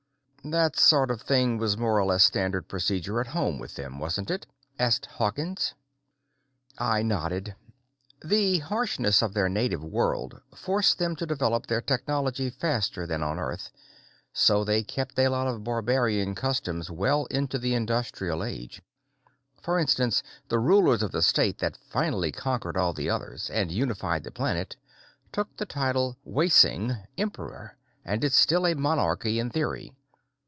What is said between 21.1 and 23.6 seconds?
the state that finally conquered all the others